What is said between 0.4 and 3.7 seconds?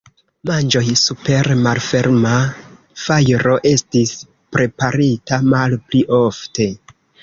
Manĝoj super malferma fajro